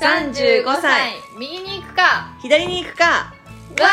[0.00, 3.88] 35歳右に行くか左に行くかわ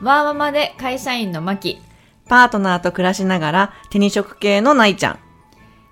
[0.00, 1.80] ーワーママで会社員のマキ。
[2.26, 5.18] パートナーと暮らしながら手に職系のないちゃん。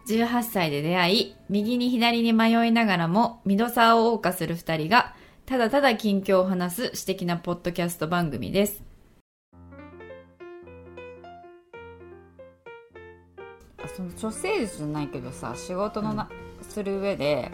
[0.09, 8.83] 18歳で出会い、右に左に迷いながらも、ミドサーを謳歌する二人が、ただただ近況を話す私的なポッドキャスト番組です。
[13.97, 16.29] その処世術じゃないけどさ、仕事のな、
[16.77, 17.51] する上で、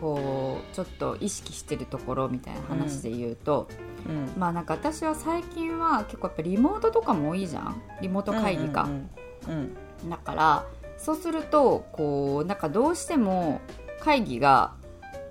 [0.00, 3.68] こう、ちょっと意識してるところみたいな話で言うと、
[4.08, 4.40] うん。
[4.40, 7.82] まあなんか私は最近は結構やっぱリモートとかも多いじゃん？
[8.00, 8.88] リモート会議か。
[10.08, 10.66] だから
[10.98, 13.60] そうするとこうなんかどうしても
[14.00, 14.72] 会議が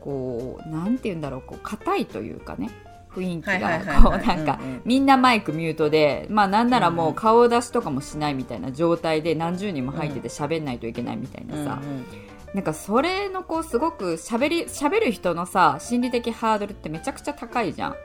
[0.02, 2.70] こうなんて言うんだろうこう硬いというかね
[3.12, 12.06] 雰囲気がはいこうなんかみんなマイクミュートでまあなんならもう顔出しとかもしないみたいな状態で何十人も入ってて喋んないといけないみたいなさ、うん
[12.54, 17.96] なんかそれのこうすごく喋り喋る人のさ心理的ハードルってめちゃくちゃ高いじゃん。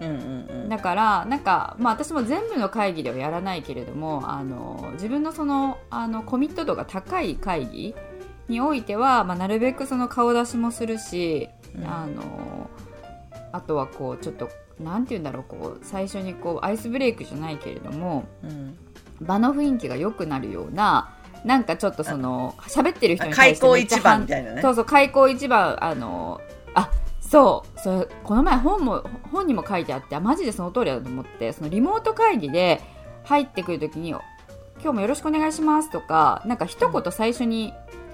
[0.00, 0.68] うんうんうん。
[0.68, 7.94] だからなんか、まあ、私も全部の会議ではやらないけれどもあの自分のそのあのコミット度が高い会議
[8.48, 11.86] においては、まあ、なるべくその顔出しもするし、うん。
[11.86, 12.70] あの
[13.52, 18.78] あとはこうちょっとなんて言うんだろうこう最初にこうアイスブレイクじゃないけれどもうん。
[19.20, 21.15] 場の雰囲気が良くなるような
[21.46, 24.62] なんかちょっとその喋ってる人に開対してめっちゃ口一番みたいなね。
[24.62, 26.40] そうそう開口一番あの
[26.74, 32.82] あそうそれこの前本も本にも書いてあってあマジでその通りだと思ってそのリモート会議で
[33.22, 34.10] 入ってくるときに
[34.82, 37.72] 「今日もよろしくお願いします」とかなんか一言最初に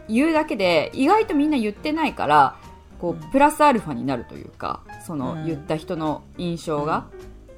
[0.08, 2.56] 言うだけで意外とみんな言ってないから
[3.00, 5.46] こうプラスアルファになるというかそのうん。
[5.46, 7.06] 言った人の印象が。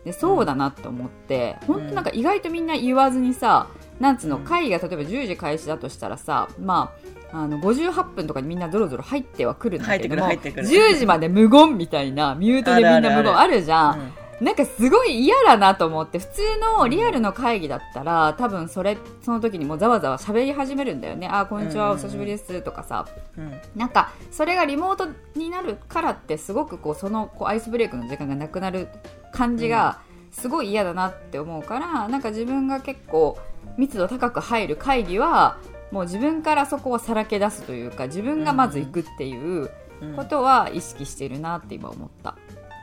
[0.05, 3.69] でそうだなって思って本当なんか意外とみんな言わずにさ
[4.01, 6.93] なんつうのうん会議が例えば10時開始だとしたらさま
[7.33, 10.95] ああの58分とかにみんなぞろぞろ入ってはくるんだけども入ってくる入ってくる。
[10.95, 13.99] 10時まで無言みたいなミュートでみんな無言あるじゃん。
[13.99, 14.47] うん。
[14.47, 16.43] なんかすごい嫌だなと思って普通
[16.79, 21.29] のリアルの会議だったら多分それその時にもうざわざわ喋り始めるんだよね。
[21.29, 21.93] あーこんにちは、うん。
[21.93, 23.07] お久しぶりですとかさ。
[23.37, 23.53] うん。
[23.75, 28.89] なんかそれがリモートになるからってすごくこうそのこうアイスブレイクの時間がなくなる
[29.33, 30.01] 感じが
[30.31, 33.39] すごい嫌だなって思うからなんか自分が結構
[33.77, 35.59] 密度高く入る会議は
[35.91, 39.71] もう自分からそこをさらけ出すというか自分がまず行くっていう
[40.03, 42.37] うんことは意識してるなって今思った。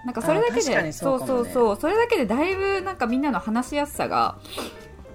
[0.05, 0.91] なんかそれだけでね。
[0.91, 1.75] そうそうそう。
[1.79, 4.37] それだけでだいぶなんかみんなの話しやすさが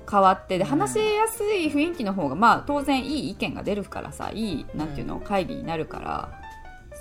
[0.08, 0.70] 変わってでうん。
[0.70, 6.45] 話しやすい雰囲気の方がまあ当然いい意見が出るからさいいなんていうの会議になるから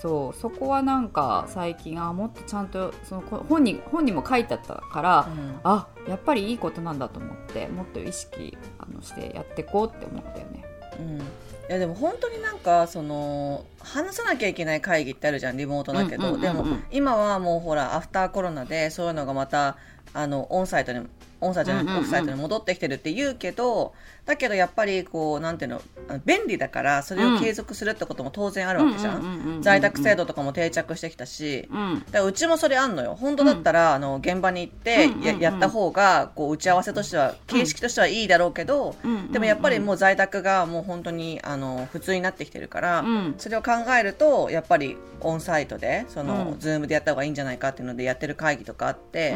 [0.05, 10.63] そうそこはなんか最近あもっとちゃんとそのこ本に本にも書いてあったからうんあやっぱりいいことなんだと思ってもっと意識あのしてやっていこうって思ったよね。
[10.99, 11.23] うんい
[11.69, 16.56] やでも本当になんかその話さなきゃいけない会議ってあるじゃんリモートだけど、うんうんうんうん。
[16.63, 19.78] でも今はもうほらアフターコロナでそういうのがまた
[20.13, 21.06] あのオンサイトに
[21.41, 22.03] オンサイトじゃなくてうんうんうん。
[22.03, 23.94] オフサイトに戻ってきてるって言うけど
[24.25, 25.81] だけどやっぱりこうなんていうの
[26.25, 32.00] 便利だからそれを継続するってことも当然あるわけじゃん,、在宅制度とかも定着してきたし、うん。
[32.06, 33.16] だからうちもそれあんのよ。
[33.19, 35.24] 本当だったら、あの現場に行ってうんうんうん。
[35.24, 39.31] や,、やった方がこう打ち合わせとしては形式としてはいいだろうけど、うん。
[39.31, 43.35] でもやっぱりもう在宅がもう本当にあの普通になってきてるから、うん。
[43.38, 46.59] それを考えるとやっぱりオンサイトでその、うん。
[46.59, 49.36] ズームでやった方がいいんじゃないかっていうのでやってる会議とかあって、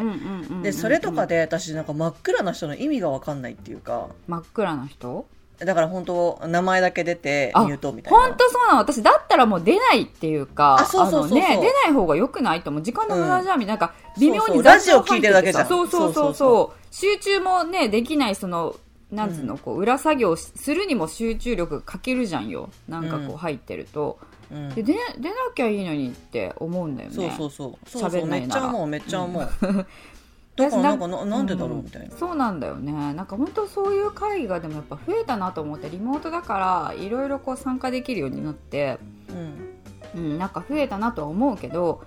[0.62, 4.08] でそれとかで私なんか真っ暗な人の意味が分かんないっていうか。
[4.26, 5.26] 真っ暗な人？
[5.58, 8.18] だから本当名前だけ出てあミュートみたいな。
[8.18, 8.78] 本当そうなの？
[8.78, 12.82] 私だったらもう出ないっていうかあそうそうそうね出ない方が良くないと思う。
[12.82, 15.68] 時間の無駄じゃんみたいななんか微妙にラジオ聞いてるだけじゃん。
[15.68, 16.94] そうそうそうそう。
[16.94, 18.74] 集中もねできないその
[19.12, 22.70] なんつうの、こう裏作業するにも集中力が欠けるじゃんよ。
[22.88, 23.36] なんかこううん。
[23.36, 24.29] 入ってると、うん
[24.74, 27.14] で出出なきゃいいのにって思うんだよね。
[27.14, 27.88] そうそうそう。
[27.88, 28.62] そうそう喋んないなら。
[28.62, 29.42] めっちゃ思うめっちゃ思う、
[30.56, 31.46] だからなんかななん。
[31.46, 32.92] でだろうみたいな、そうなんだよね。
[32.92, 38.98] なんか本当そういう会議がでもやっぱ増えたなと思ってリモートだからいろいろこう参加できるようになって
[39.30, 39.70] うん。
[40.12, 42.02] うん、なんか増えたなとは思うけど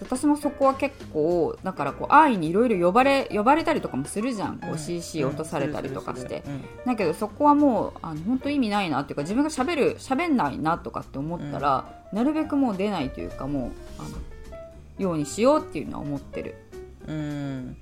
[0.00, 6.64] 私もそこは結構だからこう安易にいろいろ呼ばれ呼ばれたりとかもするじゃん、こう CC 落とされたりとかして、うん。
[6.84, 14.08] だけどそこはもうあの本当意味ないなっていうか自分がしゃべる喋んないなとかって思ったら、なるべくもう出ないというかもうあの
[14.98, 16.56] ようにしようっていうのは思ってる。
[17.06, 17.76] うん。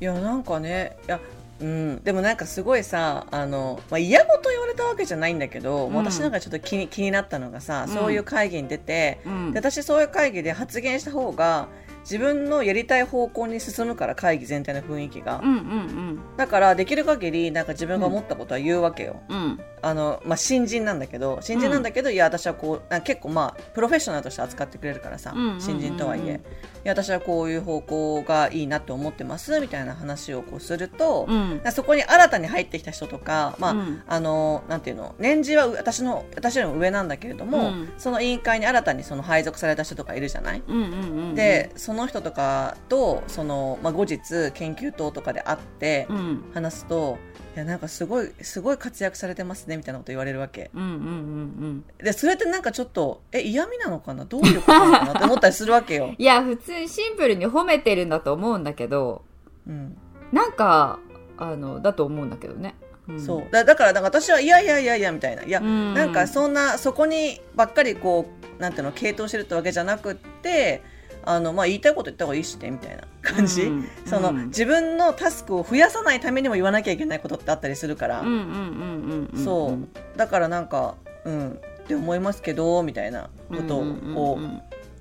[0.00, 1.20] いやなんかねいや
[1.60, 5.94] うん、でもなんかすごいさあの、まあ、嫌ごとたわけじゃないんだけど、うん。
[5.94, 7.94] 私なんかちょっと気に気になったのがさ、うん。
[7.94, 9.52] そういう会議に出て、うん。
[9.52, 11.68] で私そういう会議で発言した方が
[12.08, 25.60] 自分のやりたい方向に進むから会議全体の雰囲気が、うんうんだからできる限りなんか自分が思ったことは言うわけよ、うんうんあの、まあ、新人なんだけど新人なんだけど、いや私はこうあ結構まあプロフェッショナルとして扱ってくれるからさ、うんうんうんうん。
[25.60, 26.40] 新人とはいえ。
[26.84, 31.60] いや私はこういう方向がいいなって思ってますみたいな話をこうすると、うん。
[31.72, 34.02] そこに新たに入ってきた人とか、まあうん。
[34.06, 37.92] あのなんていうの年次はう私の私よりも上なんだけれども、うん。
[37.98, 46.44] その委員会に新たにその配属された人とかいるじゃない、うんうんうんうんでその人とかとその、まあ、後日研究棟とかで会ってうん。
[46.54, 50.70] 話すと、いやなんかすごいすごい活躍されてますねみたいなこと言われるわけ。
[50.74, 51.84] うんうんうんうん。
[51.98, 54.24] でそれってなんかちょっとえ嫌味なのかな？
[54.24, 55.12] どういうことなのかな？
[55.14, 59.22] って思ったりするわけよ、 いや普通にシンプルに褒めてるんだと思うんだけど
[59.66, 59.96] うん、
[60.32, 60.98] なんか
[61.36, 62.74] あのだと思うんだけどね、
[63.12, 63.20] ん。
[63.20, 63.50] そう。
[63.50, 65.42] だだからだから私はいやいやいやいやみたいな。
[65.42, 65.94] いや、うん。
[65.94, 68.26] なんかそんなそこにばっかりこ
[68.58, 70.82] うなんていうの傾倒してるってわけじゃなくって
[71.24, 73.02] あの、まあ、言いたいこと言った方がいいしねみたいな
[73.38, 74.46] 感じ、うんそのうん。
[74.48, 80.18] 自分のタスクを増やさないためにも言わなきゃいけないことってあったりするから、うんうんうんうんうんそう。
[80.18, 81.60] だからなんかうん。
[81.84, 84.38] って思いますけどみたいなことを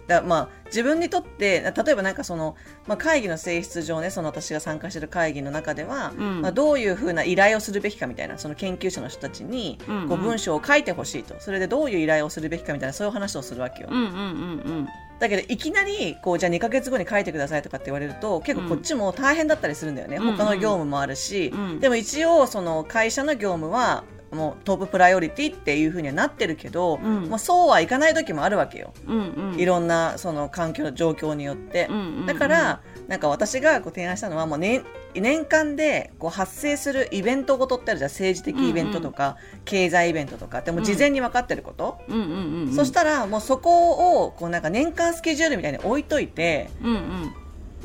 [0.08, 2.56] だまあ自分にとって例えばなんかその、
[2.88, 6.42] まあ、会議の性質上ねその私が参加してる会議の中では、うん。
[6.42, 10.08] まあ、どういうふうな依頼をするべきかみたいなその研究者の人たちにうんうん。
[10.08, 11.36] こう文章を書いてほしいと。
[11.40, 14.88] それでどういう依頼をするべきかみたいなそういう話をするわけよ、うんうんうん
[15.20, 20.38] だけどいきなりこうじゃあ2か月後に書いてくださいとかって言われると結構こっちも大変だったりするんだよね、うん。
[20.38, 21.80] 他の業務もあるし、うん。
[21.80, 27.30] でも一応その会社の業務はもうトッププライオリティっていうふうにはなってるけど、うん。
[27.30, 29.60] まあ、そうはいかない時もあるわけよ、うんうんうん。
[29.60, 32.26] いろんなその環境状況によって、うんうんうん。
[32.26, 34.84] だからなんか私がこう提案したのはもう年
[35.22, 38.12] 年間でこう発生するイベントごとってあるじゃん。
[38.12, 40.60] 政治的イベントとか、経済イベントとか。
[40.60, 42.74] ってもう事前に分かってること、うんうんうんうん。
[42.74, 47.34] そしたらもうそこをこうなんか年間スケジュールみたいに置いといてうんうん。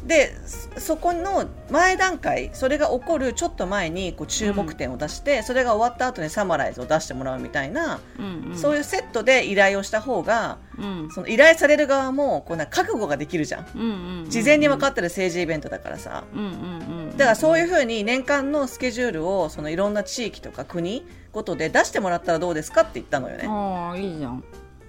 [0.06, 8.58] でそそこの前段階それが起こるちょっと前にこう注目点を出して、それが終わった後にサマライズを出してもらうみたいな、うんうん。
[8.58, 11.08] そういうセットで依頼をした方がうん。
[11.12, 14.30] その依頼される側もこうなんか覚悟ができるじゃんうんうんうん。
[14.30, 16.24] 事前に分かってる政治イベントだからさ。
[16.34, 23.44] うんうんうんだからそういうふうに年間のスケジュールをそのいろんな地域とか国ごとで出してもらったらどうですかって言ったのよね。
[23.46, 24.44] ああいいじゃん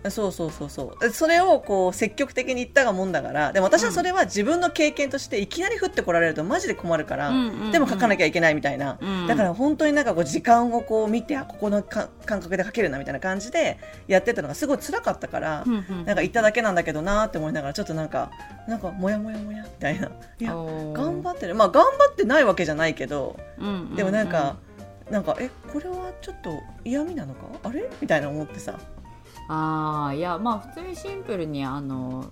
[0.09, 1.09] そうそうそうそう。
[1.11, 3.53] それをこう積極的に言ったがもんだから。
[3.53, 7.71] でも私はそれは自分の経験としていきなり降ってこられるとマジで困るから、うんうんうん。
[7.71, 18.31] でも書かなきゃいけないみたいな、うんだから本当になんかこう時間をこう見てあここのか感覚で書けるなみたいな感じでやってたのがすごい辛かったから、うんうんなんか言っただけなんだけどなって思いながらちょっとなんか
[18.67, 20.07] なんかモヤモヤモヤみたいな。
[20.07, 21.55] いや頑張ってる。
[21.55, 23.95] まあ頑張ってないわけじゃないけどうんうんうん。
[23.95, 24.57] でもなんか、
[25.09, 27.41] なんかえこれはちょっと嫌味なのか？
[27.63, 27.89] あれ？
[28.01, 28.79] みたいな思ってさ
[29.47, 32.31] ああいやまあ普通にシンプルにあの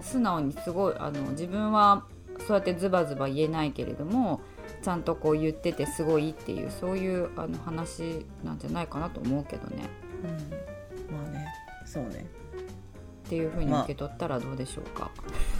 [0.00, 2.04] 素直にすごいあの自分は
[2.46, 4.40] そうやってズバズバ言えないけれども
[4.82, 9.88] ちゃんとこう言っててすごいっていうそういうあの話なんじゃないかなと思うけどね。
[10.22, 11.16] うん。
[11.16, 11.46] まあね。
[11.84, 12.26] そうね。
[13.26, 15.10] っていうふうに受け取ったらどうでしょうか、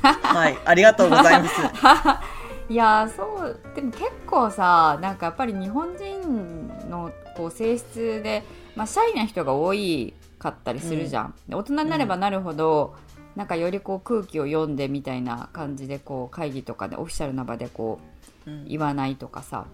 [0.03, 0.57] はい。
[0.65, 1.61] ありがとうございます。
[2.71, 8.45] いやーそうでも結構さなんかやっぱり日本人のこう性質で、
[8.77, 12.95] まあ、シャイな人が多いかったりするじゃん、で大人になればなるほど、
[13.37, 18.01] なんかよりこう空気を読んでみたいな感じでこう会議とかでオフィシャルな場でこ
[18.47, 18.65] ううん。
[18.67, 19.67] 言わないとかさ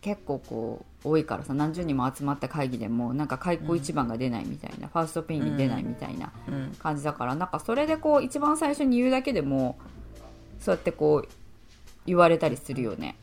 [0.00, 6.74] 結構こう多いからさ何十人も集まった会議でもなんか開口一番が出ないみたいな、ファーストピンに出ないみたいなうん。
[6.78, 9.78] 感じだからなんかそれでこう一番最初に言うだけでも
[10.60, 11.28] そうやってこう
[12.06, 13.16] 言われたりするよね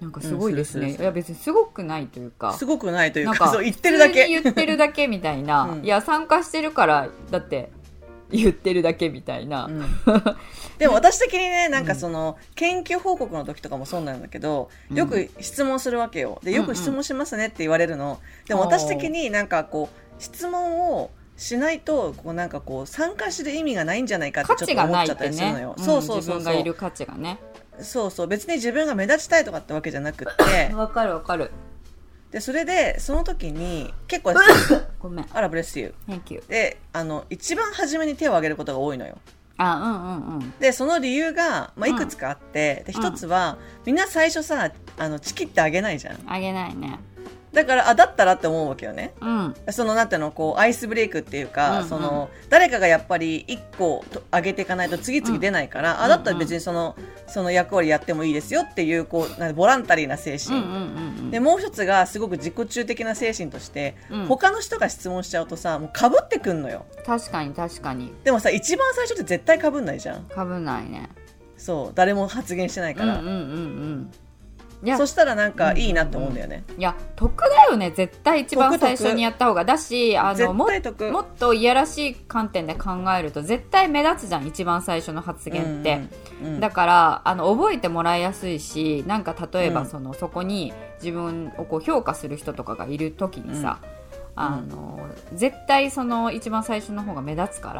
[0.00, 2.54] なんかすごいですね、いや別にすごくないというか。
[2.54, 4.26] すごくないというかかそう言ってるだけ。
[4.28, 5.84] 言ってるだけみたいな、うん。
[5.84, 7.70] いや参加してるからだって
[8.30, 9.84] 言ってるだけみたいな、うん。
[10.78, 16.40] でも私的にねなんかその研究報告の時とかもそうなんだけどよく質問するわけよ。
[16.42, 18.20] でよく質問しますねって言われるの。
[18.48, 26.44] でも私的になんかこう質問をしないとこうなんかこう参加する意味がないんじゃないかって価ちょっと思っちゃったりするのよ、うんそうそう自分そう。
[26.44, 27.38] そうがいる価値がね
[27.82, 30.72] そうそう別に自分が目立ちたいとかってわけじゃなくって。
[30.76, 31.50] わかるわかる。
[32.30, 34.34] でそれでその時に結構
[35.00, 35.26] ごめん。
[35.32, 39.18] あらブレス Thank you であの一番初めに手を挙げることが多いのよ。
[39.56, 40.54] あうんうんうん。
[40.58, 46.18] でその理由が、まあ、いくつかあって、で一つはみんな最初さあのチキってあげないじゃん。
[46.26, 46.98] あげないね
[47.52, 49.12] だからあだったらって思うわけよね。
[49.20, 49.54] うん。
[49.70, 51.88] そのなんていうのこうアイスブレイクっていうか、うんうん。
[51.88, 56.02] その誰かがやっぱり1個と上げていかないと次々出ないから、ん。
[56.02, 60.80] あだったら別にそのその役割やってもいいですよっていうこうなんかボランタリーな精神、うんうんうんう
[61.22, 61.30] ん。
[61.30, 64.26] でもう一つがすごく自己中的な精神として、うん。
[64.26, 66.86] 他の人が質問しちゃうとさもうかぶってくんのよ。
[67.04, 68.12] 確かに確かに。
[68.22, 70.22] でもさ一番最初って絶対かぶんないじゃん。
[70.24, 71.08] かぶないね。
[71.56, 74.29] そう誰も発言してないから、うんうんうんいや
[74.96, 77.90] そしたらなんかいいなって思うんだよね、いや得だよね。
[77.90, 85.96] 絶対一番最初にやった方がだしあのもっといやらしい観点で考えると絶対目立つじゃん一番最初の発言って、
[86.42, 89.86] うんうんだからあの覚えてもらいやすいしなんか例えばうん。
[89.86, 90.72] その、そこに
[91.02, 93.78] 自分をこう評価する人とかがいる時にさ、
[94.36, 97.72] あの絶対その一番最初の方が目立つか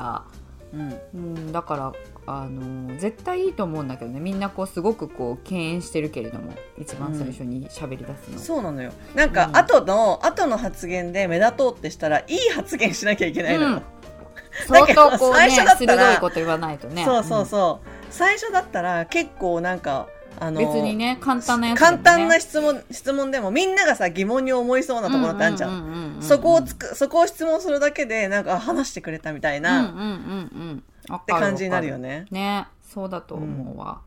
[0.74, 1.00] ら、うん。
[1.14, 1.92] うん、だから
[2.32, 4.20] あの絶対いいと思うんだけどね。
[4.20, 6.52] みんなこうすごくこう敬遠してるけれども。
[6.78, 8.38] 一番最初に喋り出すの。
[8.38, 8.92] そうなのよ。
[9.14, 9.56] なんかうん。
[9.56, 13.82] 後の、後の発言で目立とうってしたらいい発言しなきゃいけないのよ、うん。
[14.68, 17.04] 相当こうね最初だったら鋭いこと言わないとね。
[17.04, 20.06] そうそうそう、最初だったら結構なんか
[20.38, 21.86] あのうん別にね簡単なやつね。
[21.86, 30.82] 簡単な質問質問でもみんながさ疑問に思いそうなところってあるじゃん,、うううううそこをつくそこを質問するだけでなんかあ話してくれたみたいうんな、うんうんうん
[31.16, 32.26] っって感じになるよね。
[32.30, 34.00] ねそうだと思うわ、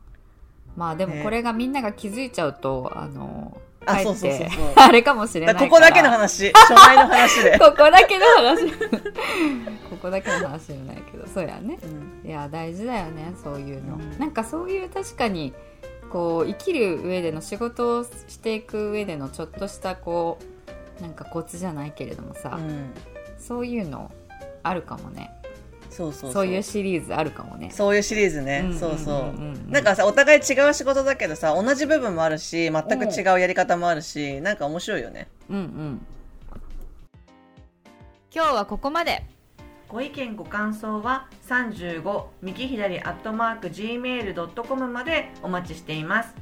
[0.76, 1.22] まあでもね。
[1.22, 4.72] これがみんなが気づいちゃうとあのあそうそうそうてそう。
[4.76, 6.52] あれかもしれないここだけの話。
[6.52, 8.70] 初回の話で、 ここだけの話。
[9.90, 11.26] ここだけの話じゃないけど。
[11.26, 11.78] そうやね。
[11.82, 12.28] うん。
[12.28, 14.18] いや大事だよねそういうの、うん。
[14.18, 15.52] なんかそういう確かに
[16.10, 20.38] こう生きる上での仕事をしていく上でのちょっとしたこ
[20.98, 22.92] うなんかコツじゃないけれどもさ、うん。
[23.38, 24.10] そういうの
[24.62, 25.30] あるかもね
[25.94, 26.46] そうそうそう。
[26.46, 27.70] いうシリーズあるかもね。
[27.70, 29.70] そういうシリーズね、そうそう。
[29.70, 35.28] なんかさお互い違う仕事だけどさ同じ部分もあるし全く違うやり方もあるしなんか面白いよね。
[35.48, 36.06] うんうん。
[38.34, 39.24] 今日はここまで。
[39.88, 46.34] ご意見ご感想は35右左アットマーク gmail.com までお待ちしています。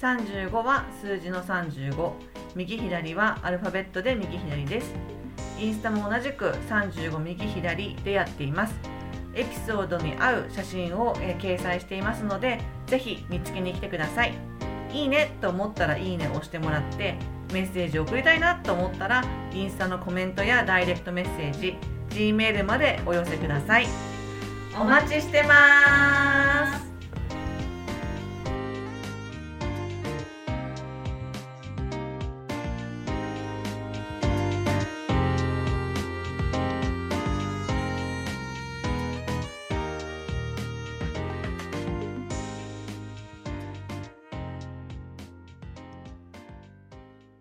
[0.00, 2.12] 35は数字の35
[2.54, 4.94] 右左はアルファベットで右左です。
[5.60, 8.74] インスタも同じく35右左でやっています
[9.34, 14.34] エピソードに合う写真を、えー掲載していますので是非見つけに来てください。
[14.92, 17.16] いいねと思ったらいいねを押してもらって
[17.52, 21.76] メッセージを送りたいなと思ったらインスタのコメントやダイレクトメッセージ
[22.10, 23.86] G メールまでお寄せください。
[24.80, 26.53] お待ちしてます。